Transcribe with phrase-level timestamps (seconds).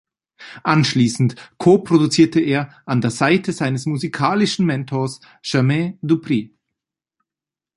[0.63, 6.55] Anschließend koproduzierte er an der Seite seines musikalischen Mentors Jermaine Dupri.